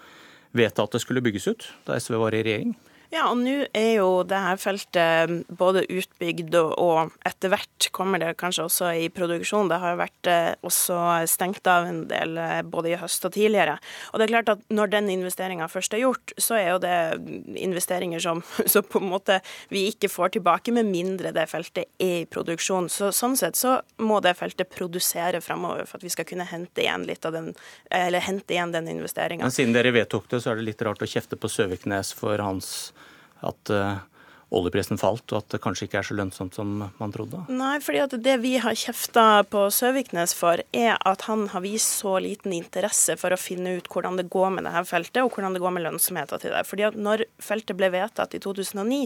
vedta 0.56 0.86
at 0.86 0.96
det 0.96 1.04
skulle 1.04 1.24
bygges 1.24 1.50
ut 1.52 1.72
da 1.88 1.98
SV 2.00 2.18
var 2.22 2.36
i 2.36 2.44
regjering? 2.46 2.76
Ja, 3.16 3.30
og 3.32 3.40
nå 3.40 3.54
er 3.72 3.92
jo 3.96 4.08
det 4.28 4.40
her 4.44 4.58
feltet 4.60 5.46
både 5.48 5.86
utbygd 5.88 6.56
og 6.60 7.14
etter 7.24 7.52
hvert 7.54 7.88
kommer 7.96 8.20
det 8.20 8.34
kanskje 8.42 8.66
også 8.66 8.90
i 9.00 9.06
produksjon. 9.14 9.70
Det 9.72 9.78
har 9.80 9.94
jo 9.94 10.00
vært 10.02 10.30
eh, 10.32 10.50
også 10.68 10.98
stengt 11.32 11.68
av 11.72 11.88
en 11.88 12.02
del 12.10 12.36
eh, 12.42 12.60
både 12.68 12.92
i 12.92 12.98
høst 13.00 13.24
og 13.24 13.32
tidligere. 13.38 13.78
Og 14.12 14.20
det 14.20 14.26
er 14.26 14.34
klart 14.34 14.52
at 14.52 14.66
når 14.68 14.92
den 14.98 15.08
investeringa 15.14 15.70
først 15.72 15.96
er 15.96 16.04
gjort, 16.04 16.34
så 16.36 16.58
er 16.60 16.68
jo 16.74 16.82
det 16.84 16.98
investeringer 17.64 18.20
som, 18.26 18.44
som, 18.74 18.84
på 18.84 19.00
en 19.00 19.08
måte 19.14 19.40
vi 19.72 19.86
ikke 19.94 20.12
får 20.12 20.36
tilbake, 20.36 20.76
med 20.76 20.92
mindre 20.92 21.32
det 21.36 21.48
feltet 21.54 21.88
er 21.96 22.26
i 22.26 22.28
produksjon. 22.28 22.92
Så 22.92 23.14
sånn 23.16 23.40
sett 23.40 23.56
så 23.56 23.78
må 24.04 24.20
det 24.26 24.36
feltet 24.42 24.74
produsere 24.76 25.40
framover 25.46 25.88
for 25.88 26.02
at 26.02 26.08
vi 26.08 26.12
skal 26.12 26.28
kunne 26.28 26.50
hente 26.52 26.84
igjen 26.84 27.08
litt 27.08 27.24
av 27.24 27.38
den, 27.38 27.54
eller 27.96 28.28
hente 28.28 28.58
igjen 28.58 28.76
den 28.76 28.92
investeringa. 28.98 29.48
Men 29.48 29.56
siden 29.56 29.76
dere 29.78 29.96
vedtok 29.96 30.28
det, 30.36 30.44
så 30.44 30.52
er 30.52 30.60
det 30.60 30.72
litt 30.74 30.84
rart 30.84 31.06
å 31.06 31.10
kjefte 31.10 31.40
på 31.40 31.52
Søviknes 31.52 32.12
for 32.18 32.44
hans 32.44 32.76
at 33.42 33.70
uh, 33.70 34.00
oljeprisen 34.56 35.00
falt, 35.00 35.26
og 35.34 35.42
at 35.44 35.56
det 35.56 35.62
kanskje 35.64 35.88
ikke 35.88 36.00
er 36.02 36.08
så 36.08 36.18
lønnsomt 36.18 36.58
som 36.58 36.72
man 36.86 37.14
trodde? 37.14 37.44
Nei, 37.52 37.78
fordi 37.84 38.02
at 38.06 38.16
det 38.26 38.36
vi 38.44 38.56
har 38.64 38.78
kjefta 38.78 39.44
på 39.52 39.66
Søviknes 39.74 40.36
for, 40.38 40.62
er 40.76 40.96
at 40.96 41.26
han 41.30 41.48
har 41.52 41.64
vist 41.66 42.00
så 42.02 42.16
liten 42.24 42.56
interesse 42.56 43.18
for 43.20 43.36
å 43.36 43.40
finne 43.40 43.76
ut 43.78 43.90
hvordan 43.92 44.20
det 44.20 44.28
går 44.34 44.54
med 44.58 44.68
dette 44.68 44.86
feltet, 44.90 45.22
og 45.24 45.36
hvordan 45.36 45.56
det 45.56 45.64
går 45.64 45.76
med 45.76 45.86
lønnsomheten 45.88 46.42
til 46.42 46.56
det. 46.56 46.64
Fordi 46.68 46.88
at 46.88 47.00
når 47.00 47.26
feltet 47.44 47.78
ble 47.80 47.92
vedtatt 47.94 48.38
i 48.38 48.42
2009, 48.44 49.02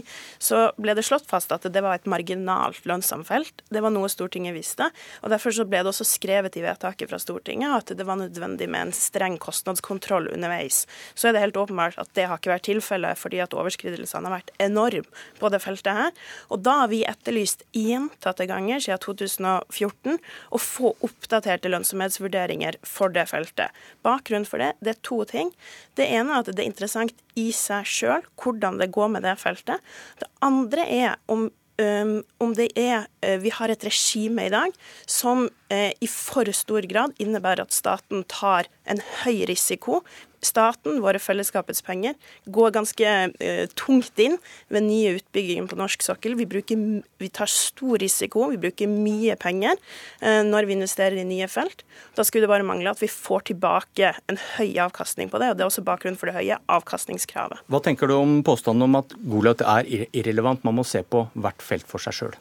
så 0.50 0.70
ble 0.80 0.96
det 0.98 1.06
slått 1.08 1.28
fast 1.30 1.54
at 1.56 1.68
det 1.70 1.84
var 1.86 1.98
et 1.98 2.10
marginalt 2.10 2.86
lønnsomt 2.90 3.28
felt. 3.30 3.64
Det 3.70 3.84
var 3.84 3.94
noe 3.94 4.10
Stortinget 4.12 4.56
visste. 4.56 4.90
og 5.24 5.34
Derfor 5.34 5.56
så 5.56 5.66
ble 5.70 5.84
det 5.84 5.92
også 5.94 6.08
skrevet 6.08 6.58
i 6.60 6.66
vedtaket 6.66 7.10
fra 7.12 7.20
Stortinget 7.22 7.76
at 7.76 7.98
det 7.98 8.08
var 8.08 8.20
nødvendig 8.20 8.70
med 8.70 8.90
en 8.90 8.96
streng 8.96 9.38
kostnadskontroll 9.42 10.32
underveis. 10.34 10.86
Så 11.16 11.30
er 11.30 11.36
det 11.36 11.44
helt 11.44 11.60
åpenbart 11.60 12.00
at 12.02 12.12
det 12.18 12.28
har 12.30 12.40
ikke 12.40 12.54
vært 12.54 12.68
tilfellet, 12.70 13.20
fordi 13.20 13.42
at 13.44 13.56
overskridelsene 13.58 14.30
har 14.30 14.40
vært 14.40 14.54
enorme 14.62 15.08
på 15.40 15.52
det 15.52 15.62
feltet 15.64 15.96
her. 15.96 16.16
Og 16.54 16.64
da 16.66 16.82
har 16.84 16.92
vi 16.92 17.02
etterlyst 17.08 17.66
gjentatte 17.76 18.48
ganger 18.50 18.84
siden 18.84 19.02
2014 19.06 20.20
å 20.56 20.62
få 20.62 20.94
oppdaterte 21.06 21.72
lønnsomhetsvurderinger 21.72 22.80
for 22.88 23.14
det 23.16 23.28
feltet. 23.32 23.76
Bakgrunnen 24.06 24.48
for 24.50 24.62
det, 24.62 24.74
det 24.84 24.96
er 24.96 25.02
to 25.06 25.22
ting. 25.30 25.54
Det 26.00 26.08
ene 26.08 26.36
er 26.36 26.44
at 26.44 26.52
det 26.52 26.64
er 26.64 26.72
interessant 26.72 27.16
i 27.40 27.50
seg 27.56 27.88
sjøl 27.88 28.28
hvordan 28.42 28.80
det 28.82 28.92
går 28.96 29.16
med 29.16 29.26
det 29.28 29.38
feltet. 29.42 29.82
Det 30.20 30.30
andre 30.46 30.86
er 30.88 31.18
om 31.32 31.50
om 31.80 32.54
det 32.58 32.72
er 32.76 33.06
uh, 33.24 33.38
Vi 33.40 33.52
har 33.56 33.72
et 33.72 33.84
regime 33.88 34.48
i 34.48 34.52
dag 34.52 34.74
som 35.08 35.46
uh, 35.48 35.92
i 35.92 36.10
for 36.12 36.50
stor 36.52 36.84
grad 36.92 37.16
innebærer 37.24 37.64
at 37.64 37.76
staten 37.76 38.26
tar 38.28 38.68
en 38.90 39.00
høy 39.22 39.46
risiko 39.48 40.02
staten, 40.46 41.00
våre 41.04 41.20
fellesskapets 41.22 41.82
penger, 41.86 42.16
går 42.46 42.76
ganske 42.76 43.14
uh, 43.30 43.66
tungt 43.80 44.22
inn 44.22 44.38
ved 44.74 44.86
nye 44.88 45.16
utbygginger 45.18 45.70
på 45.70 45.80
norsk 45.80 46.06
sokkel. 46.06 46.38
Vi, 46.40 46.48
bruker, 46.50 46.84
vi, 47.22 47.32
tar 47.34 47.52
stor 47.52 48.00
risiko, 48.02 48.48
vi 48.54 48.62
bruker 48.62 48.92
mye 48.92 49.38
penger 49.40 49.76
uh, 50.24 50.42
når 50.48 50.70
vi 50.70 50.78
investerer 50.78 51.20
i 51.22 51.28
nye 51.28 51.50
felt. 51.52 51.84
Da 52.18 52.26
skulle 52.28 52.48
det 52.48 52.54
bare 52.54 52.68
mangle 52.68 52.94
at 52.94 53.04
vi 53.04 53.12
får 53.12 53.50
tilbake 53.52 54.14
en 54.32 54.40
høy 54.58 54.78
avkastning 54.86 55.32
på 55.32 55.42
det. 55.42 55.52
og 55.52 55.60
Det 55.60 55.66
er 55.66 55.72
også 55.72 55.86
bakgrunnen 55.88 56.20
for 56.20 56.32
det 56.32 56.38
høye 56.40 56.60
avkastningskravet. 56.72 57.66
Hva 57.70 57.84
tenker 57.84 58.10
du 58.10 58.18
om 58.20 58.40
påstanden 58.46 58.88
om 58.88 59.02
at 59.02 59.16
Goliat 59.30 59.66
er 59.66 60.08
irrelevant? 60.10 60.64
Man 60.68 60.80
må 60.80 60.88
se 60.88 61.04
på 61.04 61.28
hvert 61.36 61.64
felt 61.66 61.88
for 61.90 62.02
seg 62.04 62.16
sjøl. 62.16 62.40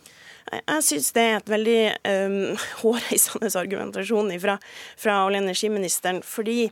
Jeg 0.48 0.84
syns 0.84 1.10
det 1.16 1.24
er 1.24 1.34
et 1.38 1.50
veldig 1.50 1.80
um, 2.08 2.36
hårreisende 2.82 3.50
argumentasjon 3.60 4.32
fra, 4.42 4.56
fra 5.00 5.20
olje- 5.26 5.42
og 5.42 5.48
energiministeren. 5.48 6.22
fordi 6.24 6.70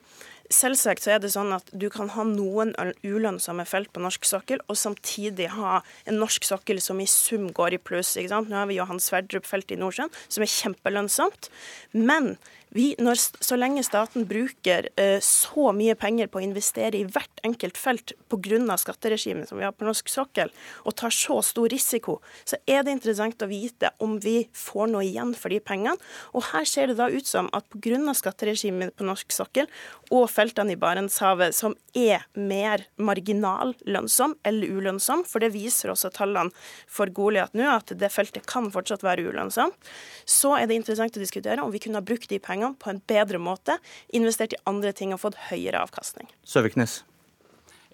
Selvsagt 0.53 1.03
så 1.03 1.17
er 1.17 1.23
det 1.23 1.33
sånn 1.35 1.53
at 1.57 1.71
du 1.75 1.89
kan 1.91 2.11
ha 2.15 2.25
noen 2.27 2.75
ulønnsomme 3.03 3.65
felt 3.67 3.91
på 3.95 4.03
norsk 4.03 4.27
sokkel, 4.29 4.61
og 4.71 4.79
samtidig 4.79 5.49
ha 5.57 5.81
en 6.07 6.21
norsk 6.23 6.47
sokkel 6.47 6.81
som 6.83 7.01
i 7.03 7.09
sum 7.11 7.49
går 7.57 7.77
i 7.77 7.83
pluss. 7.83 8.15
Nå 8.17 8.45
har 8.53 8.69
vi 8.71 8.79
Johan 8.79 9.03
Sverdrup-feltet 9.03 9.77
i 9.77 9.81
Nordsjøen, 9.81 10.13
som 10.29 10.45
er 10.47 10.53
kjempelønnsomt. 10.53 11.51
Men 11.97 12.37
Vi, 12.75 12.91
når, 12.99 13.17
så 13.17 13.57
lenge 13.57 13.85
staten 13.87 14.27
bruker 14.29 14.89
uh, 14.99 15.19
så 15.23 15.71
mye 15.77 15.95
penger 15.99 16.29
på 16.31 16.41
å 16.41 16.45
investere 16.45 16.99
i 16.99 17.07
hvert 17.07 17.43
enkelt 17.47 17.79
felt 17.79 18.13
pga. 18.29 18.77
skatteregimet 18.77 19.49
som 19.49 19.59
vi 19.59 19.65
har 19.65 19.73
på 19.73 19.87
norsk 19.87 20.11
sokkel, 20.11 20.51
og 20.85 20.97
tar 20.99 21.15
så 21.15 21.39
stor 21.47 21.71
risiko, 21.71 22.19
så 22.45 22.59
er 22.67 22.83
det 22.83 22.97
interessant 22.97 23.43
å 23.43 23.49
vite 23.49 23.93
om 24.03 24.19
vi 24.21 24.49
får 24.53 24.91
noe 24.93 25.05
igjen 25.07 25.33
for 25.39 25.55
de 25.55 25.61
pengene. 25.61 25.97
Og 26.35 26.51
her 26.51 26.67
ser 26.69 26.91
det 26.91 26.99
da 26.99 27.09
ut 27.09 27.27
som 27.27 27.49
at 27.57 27.69
pga. 27.71 28.15
skatteregimet 28.15 28.97
på 28.97 29.07
norsk 29.07 29.33
sokkel 29.33 29.71
og 30.11 30.27
feltene 30.31 30.75
i 30.75 30.81
Barentshavet, 30.81 31.55
som 31.55 31.77
er 31.95 32.27
mer 32.35 32.85
marginal 32.99 33.75
lønnsom 33.87 34.37
eller 34.45 34.69
ulønnsom, 34.69 35.25
for 35.25 35.41
det 35.41 35.55
viser 35.55 35.95
også 35.95 36.11
tallene 36.15 36.53
for 36.87 37.11
Goliat 37.15 37.55
nå, 37.57 37.65
at 37.71 37.95
det 37.95 38.13
feltet 38.13 38.47
kan 38.51 38.69
fortsatt 38.75 39.07
være 39.07 39.31
ulønnsomt, 39.31 39.79
så 40.27 40.57
er 40.59 40.69
det 40.69 40.81
interessant 40.81 41.17
å 41.17 41.23
diskutere 41.23 41.63
om 41.63 41.73
vi 41.73 41.81
kunne 41.83 42.03
ha 42.03 42.07
brukt 42.07 42.29
de 42.31 42.39
pengene 42.43 42.56
på 42.79 42.93
en 42.93 43.03
bedre 43.09 43.39
måte, 43.43 43.79
investert 44.17 44.57
i 44.57 44.63
andre 44.67 44.95
ting 44.97 45.13
og 45.15 45.23
fått 45.23 45.39
høyere 45.51 45.83
avkastning. 45.85 46.31
Søviknes. 46.47 47.03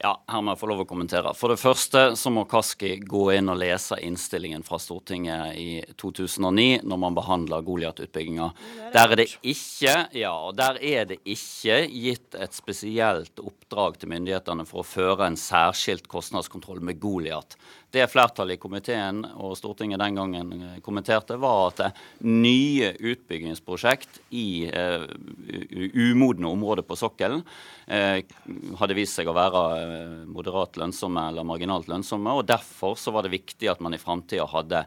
Ja, 0.02 0.16
her 0.26 0.40
må 0.42 0.50
jeg 0.50 0.58
få 0.58 0.66
lov 0.66 0.80
å 0.82 0.86
kommentere. 0.88 1.30
For 1.38 1.52
det 1.52 1.60
første 1.62 2.00
så 2.18 2.30
må 2.34 2.42
Kaski 2.50 2.96
gå 3.06 3.26
inn 3.36 3.50
og 3.52 3.60
lese 3.60 4.00
innstillingen 4.02 4.64
fra 4.66 4.80
Stortinget 4.82 5.54
i 5.60 5.68
2009, 6.00 6.80
når 6.82 7.00
man 7.04 7.14
behandler 7.14 7.62
Goliat-utbygginga. 7.62 8.48
Der 8.96 9.14
er 9.14 9.20
det 9.20 9.28
ikke 9.46 9.94
ja, 10.18 10.34
der 10.58 10.80
er 10.82 11.06
det 11.12 11.20
ikke 11.22 11.84
gitt 11.86 12.34
et 12.34 12.56
spesielt 12.56 13.38
oppdrag 13.38 14.00
til 14.00 14.10
myndighetene 14.10 14.66
for 14.66 14.82
å 14.82 14.88
føre 14.88 15.30
en 15.30 15.38
særskilt 15.38 16.10
kostnadskontroll 16.10 16.82
med 16.82 16.98
Goliat. 17.02 17.54
Det 17.92 18.06
flertallet 18.08 18.56
i 18.56 18.60
komiteen 18.60 19.20
og 19.36 19.52
Stortinget 19.58 20.00
den 20.00 20.16
gangen 20.16 20.52
eh, 20.56 20.80
kommenterte, 20.84 21.36
var 21.40 21.70
at 21.70 22.00
nye 22.24 22.94
utbyggingsprosjekt 22.96 24.22
i 24.32 24.70
uh, 24.72 25.04
umodne 25.92 26.48
områder 26.48 26.86
på 26.88 26.96
sokkelen 26.96 27.42
uh, 27.44 28.18
hadde 28.80 28.96
vist 28.96 29.18
seg 29.18 29.28
å 29.28 29.36
være 29.36 29.62
moderat 30.24 30.80
lønnsomme 30.80 31.28
eller 31.28 31.44
marginalt 31.44 31.90
lønnsomme. 31.92 32.32
og 32.32 32.48
Derfor 32.48 32.96
så 32.96 33.12
var 33.12 33.26
det 33.26 33.36
viktig 33.36 33.68
at 33.68 33.84
man 33.84 33.92
i 33.92 34.00
framtida 34.00 34.48
hadde 34.48 34.86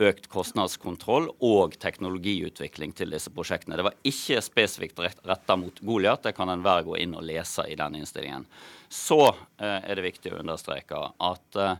økt 0.00 0.28
kostnadskontroll 0.32 1.28
og 1.44 1.76
teknologiutvikling 1.80 2.94
til 2.96 3.12
disse 3.14 3.32
prosjektene. 3.34 3.76
Det 3.78 3.86
var 3.86 3.98
ikke 4.06 4.40
spesifikt 4.44 5.00
retta 5.28 5.56
mot 5.60 5.80
Goliat, 5.84 6.24
det 6.24 6.34
kan 6.36 6.50
enhver 6.52 6.86
gå 6.86 6.96
inn 7.02 7.16
og 7.18 7.26
lese 7.28 7.66
i 7.68 7.76
den 7.78 8.00
innstillingen. 8.00 8.46
Så 8.88 9.20
eh, 9.28 9.80
er 9.84 9.98
det 9.98 10.06
viktig 10.08 10.32
å 10.32 10.40
understreke 10.40 11.02
at 11.30 11.60
eh, 11.60 11.76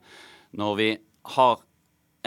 når 0.57 0.77
vi 0.79 0.91
har 1.37 1.61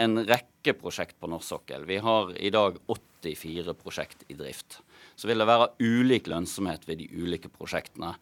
en 0.00 0.18
rekke 0.26 0.74
prosjekt 0.78 1.18
på 1.20 1.30
norsk 1.30 1.48
sokkel, 1.54 1.84
vi 1.88 2.00
har 2.02 2.32
i 2.36 2.50
dag 2.54 2.78
84 3.24 3.74
prosjekt 3.80 4.24
i 4.28 4.36
drift, 4.38 4.80
så 5.16 5.28
vil 5.30 5.40
det 5.40 5.48
være 5.48 5.70
ulik 5.80 6.28
lønnsomhet 6.30 6.88
ved 6.88 7.00
de 7.00 7.08
ulike 7.14 7.48
prosjektene. 7.52 8.14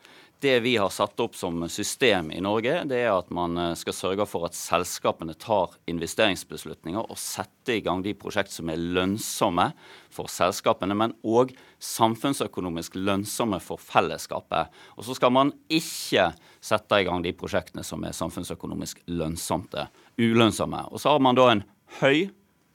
Det 0.42 0.56
vi 0.64 0.73
har 0.75 0.90
satt 0.90 1.21
opp 1.23 1.37
som 1.38 1.61
system 1.71 2.32
i 2.35 2.40
Norge, 2.42 2.80
det 2.90 2.99
er 3.04 3.12
at 3.14 3.28
man 3.30 3.54
eh, 3.62 3.75
skal 3.78 3.94
sørge 3.94 4.25
for 4.26 4.49
at 4.49 4.56
selskapene 4.59 5.37
tar 5.38 5.76
investeringsbeslutninger 5.87 6.99
og 6.99 7.21
setter 7.21 7.76
i 7.76 7.85
gang 7.87 8.02
de 8.02 8.16
prosjekt 8.18 8.50
som 8.50 8.73
er 8.73 8.82
lønnsomme 8.82 9.68
for 10.11 10.26
selskapene, 10.32 10.97
men 10.99 11.14
òg 11.23 11.54
samfunnsøkonomisk 11.78 12.99
lønnsomme 12.99 13.62
for 13.62 13.78
fellesskapet. 13.78 14.75
Og 14.99 15.06
så 15.06 15.14
skal 15.21 15.30
man 15.38 15.54
ikke 15.71 16.32
sette 16.59 16.99
i 16.99 17.06
gang 17.06 17.23
de 17.23 17.37
prosjektene 17.38 17.87
som 17.87 18.02
er 18.02 18.18
samfunnsøkonomisk 18.18 19.04
lønnsomme, 19.14 19.87
ulønnsomme. 20.18 20.88
Og 20.90 20.99
så 20.99 21.14
har 21.14 21.23
man 21.23 21.38
da 21.38 21.52
en 21.52 21.66
høy 22.02 22.32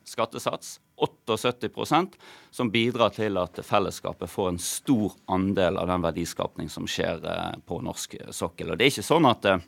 skattesats 0.08 0.78
78% 0.98 2.18
som 2.52 2.72
bidrar 2.74 3.14
til 3.14 3.38
at 3.38 3.60
fellesskapet 3.66 4.30
får 4.30 4.50
en 4.50 4.60
stor 4.62 5.14
andel 5.26 5.78
av 5.78 5.92
den 5.92 6.06
verdiskapning 6.06 6.70
som 6.74 6.88
skjer 6.90 7.22
eh, 7.22 7.54
på 7.66 7.80
norsk 7.86 8.18
sokkel. 8.32 8.74
Og 8.74 8.78
Det 8.80 8.88
er 8.88 8.96
ikke 8.96 9.06
sånn 9.06 9.30
at 9.30 9.46
eh, 9.46 9.66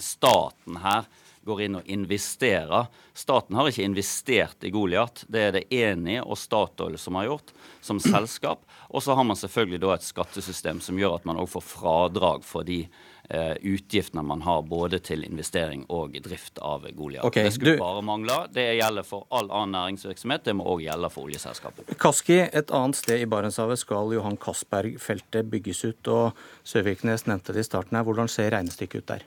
staten 0.00 0.80
her 0.80 1.08
går 1.46 1.62
inn 1.62 1.78
og 1.78 1.90
investerer. 1.92 2.88
Staten 3.14 3.54
har 3.56 3.68
ikke 3.70 3.86
investert 3.86 4.64
i 4.66 4.72
Goliat. 4.74 5.22
Det 5.30 5.42
er 5.42 5.52
det 5.54 5.66
Eni 5.70 6.18
og 6.18 6.38
Statoil 6.40 6.98
som 6.98 7.18
har 7.20 7.28
gjort, 7.28 7.52
som 7.80 8.00
selskap. 8.02 8.64
Og 8.90 9.04
så 9.04 9.14
har 9.14 9.26
man 9.28 9.38
selvfølgelig 9.38 9.82
da 9.84 9.92
et 9.94 10.08
skattesystem 10.08 10.80
som 10.82 10.98
gjør 10.98 11.20
at 11.20 11.28
man 11.28 11.38
òg 11.38 11.52
får 11.52 11.64
fradrag 11.68 12.46
for 12.46 12.66
de 12.66 12.82
utgiftene 13.28 14.22
man 14.22 14.42
har 14.46 14.62
både 14.62 15.00
til 15.02 15.24
investering 15.26 15.84
og 15.92 16.14
drift 16.22 16.60
av 16.62 16.86
Goliat. 16.94 17.24
Okay, 17.26 17.48
det 17.48 17.56
skulle 17.56 17.76
du... 17.76 17.82
bare 17.82 18.02
mangle. 18.06 18.38
Det 18.54 18.66
gjelder 18.78 19.06
for 19.06 19.26
all 19.34 19.50
annen 19.50 19.74
næringsvirksomhet. 19.76 20.44
Det 20.46 20.56
må 20.56 20.66
òg 20.76 20.84
gjelde 20.86 21.10
for 21.12 21.28
oljeselskapet. 21.28 21.94
Kaski, 22.00 22.40
et 22.46 22.70
annet 22.74 22.98
sted 22.98 23.22
i 23.24 23.30
Barentshavet 23.30 23.82
skal 23.82 24.14
Johan 24.14 24.38
Castberg-feltet 24.40 25.50
bygges 25.50 25.84
ut. 25.88 26.12
og 26.12 26.38
Søviknes 26.66 27.26
nevnte 27.26 27.56
det 27.56 27.64
i 27.64 27.70
starten 27.70 27.98
her. 27.98 28.06
Hvordan 28.06 28.30
ser 28.30 28.52
regnestykket 28.54 29.02
ut 29.02 29.10
der? 29.16 29.26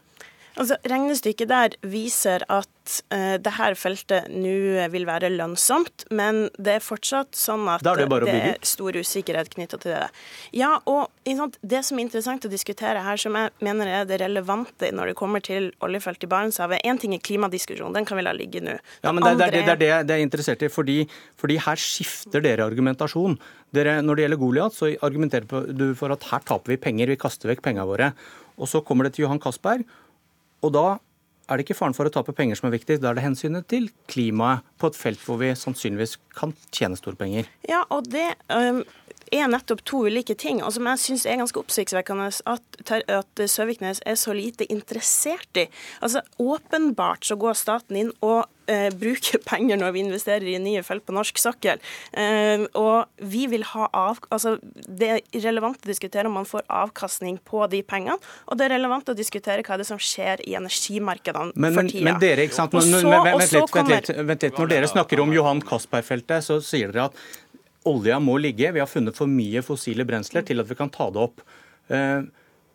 Altså, 0.57 0.75
Regnestykket 0.89 1.49
der 1.49 1.75
viser 1.87 2.43
at 2.51 2.95
uh, 3.13 3.35
det 3.39 3.53
her 3.55 3.75
feltet 3.79 4.29
nå 4.33 4.87
vil 4.91 5.05
være 5.07 5.29
lønnsomt, 5.33 6.07
men 6.15 6.47
det 6.57 6.77
er 6.79 6.83
fortsatt 6.83 7.37
sånn 7.37 7.67
at 7.71 7.85
er 7.85 8.01
det, 8.01 8.19
det, 8.25 8.35
er 8.53 8.57
stor 8.67 8.97
usikkerhet 8.97 9.51
knytta 9.53 9.79
til 9.81 9.93
det. 9.95 10.07
Ja, 10.57 10.75
og 10.89 11.07
sant, 11.27 11.59
Det 11.61 11.83
som 11.85 11.99
er 11.99 12.07
interessant 12.07 12.47
å 12.47 12.51
diskutere 12.51 13.03
her, 13.05 13.19
som 13.21 13.37
jeg 13.37 13.53
mener 13.65 13.91
er 13.99 14.09
det 14.09 14.19
relevante 14.23 14.91
når 14.95 15.11
det 15.11 15.19
kommer 15.19 15.43
til 15.45 15.69
oljefelt 15.85 16.25
i 16.25 16.31
Barentshavet 16.31 16.83
Én 16.87 16.99
ting 16.99 17.13
er 17.15 17.23
klimadiskusjonen, 17.23 17.95
den 17.95 18.07
kan 18.09 18.19
vi 18.19 18.25
la 18.25 18.33
ligge 18.35 18.63
nå. 18.63 18.75
Ja, 19.03 19.13
men 19.13 19.23
det, 19.23 19.35
det, 19.39 19.51
det, 19.53 19.63
er 19.69 19.79
det 19.79 19.91
jeg 19.91 20.17
er 20.17 20.25
interessert 20.25 20.65
i, 20.65 20.71
fordi, 20.73 20.99
fordi 21.39 21.59
her 21.61 21.79
skifter 21.79 22.43
dere 22.43 22.67
argumentasjon. 22.67 23.37
Dere, 23.75 23.99
når 24.01 24.17
det 24.17 24.25
gjelder 24.25 24.41
Goliat, 24.41 24.75
så 24.75 24.91
argumenterer 25.05 25.71
du 25.77 25.91
for 25.97 26.11
at 26.15 26.25
her 26.31 26.45
taper 26.47 26.73
vi 26.73 26.79
penger, 26.81 27.11
vi 27.11 27.19
kaster 27.21 27.51
vekk 27.51 27.63
pengene 27.65 27.87
våre. 27.87 28.13
Og 28.59 28.67
så 28.67 28.81
kommer 28.83 29.07
det 29.07 29.15
til 29.15 29.27
Johan 29.27 29.41
Castberg 29.41 29.85
og 30.65 30.73
da 30.75 30.87
er 31.49 31.57
det 31.57 31.65
ikke 31.65 31.79
faren 31.79 31.95
for 31.97 32.05
å 32.05 32.13
tape 32.13 32.33
penger 32.37 32.59
som 32.59 32.69
er 32.69 32.75
viktig, 32.75 32.99
da 33.01 33.09
er 33.09 33.17
det 33.17 33.25
hensynet 33.25 33.65
til 33.71 33.89
klimaet 34.11 34.65
på 34.77 34.91
et 34.91 34.97
felt 34.97 35.21
hvor 35.25 35.39
vi 35.41 35.49
sannsynligvis 35.57 36.19
kan 36.37 36.53
tjene 36.75 36.99
store 36.99 37.17
penger. 37.17 37.49
Ja, 37.69 37.81
og 37.89 38.09
det 38.13 38.27
um, 38.53 38.83
er 39.33 39.49
nettopp 39.49 39.81
to 39.87 40.03
ulike 40.05 40.35
ting, 40.37 40.61
og 40.61 40.73
som 40.75 40.87
jeg 40.91 41.01
syns 41.01 41.25
er 41.25 41.39
ganske 41.41 41.61
oppsiktsvekkende 41.61 42.29
at, 42.53 42.79
at 43.09 43.43
Søviknes 43.49 44.03
er 44.05 44.19
så 44.19 44.35
lite 44.37 44.67
interessert 44.69 45.57
i. 45.57 45.65
Altså, 46.05 46.21
Åpenbart 46.37 47.25
så 47.25 47.37
går 47.39 47.57
staten 47.57 47.97
inn 47.97 48.13
og 48.21 48.45
eh, 48.69 48.87
bruker 48.95 49.41
penger 49.51 49.79
når 49.81 49.95
vi 49.95 50.03
investerer 50.05 50.47
i 50.51 50.57
nye 50.61 50.83
felt 50.85 51.05
på 51.07 51.15
norsk 51.15 51.41
sokkel. 51.41 51.81
Eh, 52.13 52.65
og 52.79 53.25
vi 53.31 53.45
vil 53.51 53.65
ha 53.73 53.89
av, 53.95 54.21
altså 54.29 54.57
Det 54.61 55.09
er 55.15 55.43
relevant 55.43 55.81
å 55.81 55.89
diskutere 55.89 56.29
om 56.29 56.37
man 56.39 56.47
får 56.49 56.65
avkastning 56.67 57.39
på 57.45 57.65
de 57.71 57.81
pengene, 57.83 58.19
og 58.47 58.59
det 58.59 58.67
er 58.67 58.75
relevant 58.77 59.11
å 59.11 59.17
diskutere 59.17 59.65
hva 59.65 59.79
det 59.79 59.87
er 59.87 59.91
som 59.91 60.01
skjer 60.01 60.43
i 60.47 60.55
energimarkedene 60.59 61.55
men, 61.55 61.75
for 61.75 61.89
tida. 61.89 62.05
Men, 62.11 62.21
dere, 62.21 62.47
ikke 62.47 62.59
sant? 62.59 62.75
Men, 62.77 62.87
så, 62.87 63.03
vent, 63.09 63.43
litt, 63.43 63.75
vent, 63.75 63.93
litt, 63.93 64.11
vent 64.31 64.47
litt. 64.47 64.59
Når 64.59 64.73
dere 64.73 64.89
snakker 64.91 65.23
om 65.23 65.35
Johan 65.35 65.63
Castberg-feltet, 65.65 66.45
så 66.45 66.59
sier 66.63 66.93
dere 66.93 67.09
at 67.09 67.23
olja 67.89 68.19
må 68.21 68.37
ligge. 68.41 68.71
Vi 68.75 68.81
har 68.81 68.89
funnet 68.89 69.17
for 69.17 69.29
mye 69.31 69.63
fossile 69.65 70.05
brensler 70.07 70.45
til 70.47 70.61
at 70.61 70.69
vi 70.69 70.77
kan 70.77 70.91
ta 70.93 71.09
det 71.13 71.23
opp. 71.23 71.43
Eh, 71.93 72.21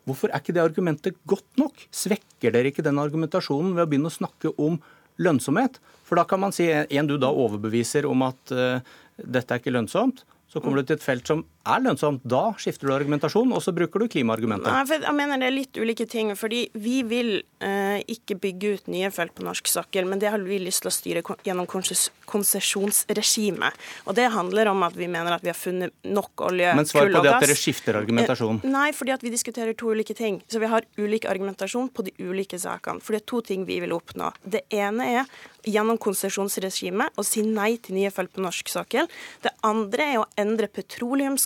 hvorfor 0.05 0.31
er 0.31 0.41
ikke 0.41 0.55
det 0.55 0.63
argumentet 0.63 1.19
godt 1.29 1.61
nok? 1.61 1.87
Svekker 1.93 2.53
dere 2.55 2.71
ikke 2.71 2.85
den 2.85 3.01
argumentasjonen 3.01 3.75
ved 3.75 3.85
å 3.85 3.89
begynne 3.91 4.11
å 4.11 4.17
snakke 4.17 4.53
om 4.61 4.79
lønnsomhet? 5.21 5.79
For 6.05 6.19
da 6.19 6.25
kan 6.29 6.41
man 6.43 6.53
si 6.55 6.67
en 6.69 7.09
du 7.09 7.17
da 7.21 7.31
overbeviser 7.31 8.07
om 8.09 8.25
at 8.27 8.53
uh, 8.53 8.79
dette 9.17 9.53
er 9.53 9.61
ikke 9.61 9.73
lønnsomt. 9.73 10.23
Så 10.51 10.61
kommer 10.61 10.81
du 10.81 10.89
til 10.89 10.99
et 10.99 11.05
felt 11.05 11.27
som 11.27 11.45
er 11.65 11.81
lønnsomt. 11.83 12.21
Da 12.27 12.53
skifter 12.61 12.87
du 12.89 12.93
argumentasjon, 12.95 13.53
og 13.55 13.61
så 13.63 13.71
bruker 13.75 13.99
du 14.01 14.05
klimaargumentet. 14.11 14.69
Nei, 14.69 14.83
jeg 15.01 15.15
mener 15.17 15.35
det 15.41 15.47
er 15.49 15.55
litt 15.55 15.75
ulike 15.81 16.05
ting. 16.09 16.27
fordi 16.35 16.69
vi 16.73 17.03
vil 17.03 17.43
eh, 17.63 17.99
ikke 18.11 18.35
bygge 18.41 18.73
ut 18.75 18.87
nye 18.91 19.11
felt 19.13 19.33
på 19.37 19.43
norsk 19.45 19.67
sokkel, 19.69 20.05
men 20.09 20.19
det 20.19 20.29
har 20.33 20.39
vi 20.43 20.59
lyst 20.61 20.81
til 20.83 20.89
å 20.89 20.93
styre 20.93 21.21
gjennom 21.45 21.67
konsesjonsregimet. 21.69 23.73
Og 24.05 24.15
det 24.17 24.27
handler 24.33 24.67
om 24.71 24.83
at 24.87 24.95
vi 24.97 25.07
mener 25.11 25.31
at 25.35 25.43
vi 25.45 25.51
har 25.51 25.59
funnet 25.59 25.91
nok 26.03 26.41
olje, 26.49 26.69
kull 26.71 26.75
og 26.75 26.75
gass. 26.75 26.77
men 26.77 26.85
svar 26.91 27.05
på 27.11 27.23
det 27.23 27.33
at 27.33 27.45
dere 27.45 27.59
skifter 27.59 27.93
argumentasjon. 28.01 28.57
Eh, 28.63 28.71
nei, 28.71 28.89
fordi 28.95 29.11
at 29.15 29.23
vi 29.25 29.33
diskuterer 29.33 29.73
to 29.77 29.85
ulike 29.93 30.15
ting. 30.17 30.35
Så 30.51 30.57
vi 30.61 30.67
har 30.71 30.81
ulik 30.97 31.23
argumentasjon 31.29 31.89
på 31.89 32.01
de 32.07 32.11
ulike 32.19 32.57
sakene. 32.61 33.01
For 33.01 33.09
det 33.15 33.21
er 33.23 33.29
to 33.33 33.39
ting 33.45 33.61
vi 33.69 33.77
vil 33.83 33.93
oppnå. 33.95 34.27
Det 34.43 34.61
ene 34.73 35.03
er 35.21 35.25
gjennom 35.65 35.97
konsesjonsregimet 36.01 37.17
å 37.17 37.23
si 37.25 37.41
nei 37.45 37.75
til 37.81 37.97
nye 37.97 38.11
felt 38.13 38.33
på 38.35 38.43
norsk 38.43 38.69
sokkel. 38.69 39.09
Det 39.41 39.53
andre 39.65 40.03
er 40.13 40.19
å 40.21 40.27
endre 40.39 40.67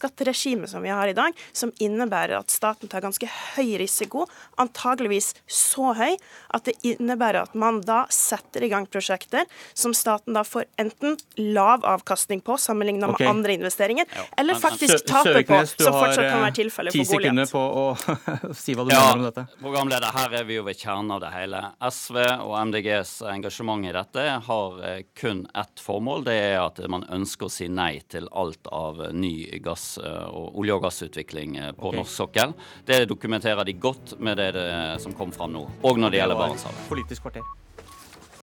petroleumsskatteregimet 0.09 0.69
som 0.69 0.81
vi 0.81 0.89
har 0.89 1.07
i 1.07 1.13
dag, 1.13 1.33
som 1.51 1.71
innebærer 1.79 2.39
at 2.39 2.49
staten 2.49 2.89
tar 2.89 3.01
ganske 3.01 3.27
høy 3.55 3.77
risiko, 3.79 4.25
antageligvis 4.57 5.35
så 5.47 5.93
høy 5.93 6.17
at 6.53 6.65
det 6.65 6.75
innebærer 6.83 7.43
at 7.43 7.55
man 7.55 7.81
da 7.81 8.05
setter 8.09 8.63
i 8.63 8.69
gang 8.69 8.87
prosjekter 8.87 9.45
som 9.73 9.93
staten 9.93 10.33
da 10.33 10.43
får 10.43 10.65
enten 10.77 11.17
lav 11.35 11.85
avkastning 11.85 12.41
på 12.41 12.57
sammenlignet 12.57 13.09
med 13.09 13.27
andre 13.27 13.53
investeringer, 13.53 14.05
ja. 14.15 14.25
eller 14.37 14.55
faktisk 14.55 15.05
taper 15.07 15.43
på, 15.43 15.61
som 15.65 15.93
fortsatt 15.93 16.25
kan 16.25 16.43
være 16.43 16.57
tilfellet 16.59 16.93
for 16.95 16.97
Goliat. 16.97 17.09
Ti 17.09 17.15
sekunder 17.15 17.45
på 17.51 17.59
å 17.59 18.53
si 18.61 18.75
hva 18.77 18.85
du 18.85 18.93
ja, 18.93 19.03
mener 19.09 19.19
om 19.19 19.27
dette. 19.29 19.45
Programleder, 19.59 20.13
her 20.15 20.39
er 20.41 20.47
vi 20.47 20.59
jo 20.59 20.65
ved 20.67 20.79
kjernen 20.79 21.15
av 21.15 21.23
det 21.23 21.31
hele. 21.33 21.63
SV 21.89 22.19
og 22.45 22.55
MDGs 22.69 23.15
engasjement 23.29 23.87
i 23.87 23.95
dette 23.95 24.25
har 24.49 24.81
eh, 24.85 25.01
kun 25.17 25.45
ett 25.57 25.83
formål. 25.83 26.25
Det 26.27 26.37
er 26.49 26.57
at 26.63 26.81
man 26.91 27.05
ønsker 27.09 27.47
å 27.47 27.53
si 27.53 27.69
nei 27.71 27.99
til 28.09 28.29
alt 28.31 28.69
av 28.73 29.01
ny 29.15 29.59
gass 29.63 29.98
og 30.01 30.59
olje- 30.59 30.75
og 30.75 30.83
gassutvikling 30.83 31.57
på 31.77 31.91
okay. 31.91 32.01
norsk 32.01 32.15
sokkel. 32.15 32.53
Det 32.87 33.03
dokumenterer 33.09 33.63
de 33.67 33.73
godt 33.73 34.15
med 34.19 34.39
det, 34.39 34.51
det 34.57 34.69
som 35.03 35.15
kom 35.17 35.33
fram 35.35 35.53
nå, 35.55 35.65
og 35.83 35.97
når 35.97 36.09
det, 36.09 36.17
det 36.17 36.23
gjelder 36.23 36.43
Barentshavet. 36.43 36.85
Politisk 36.89 37.27
kvarter. 37.27 37.47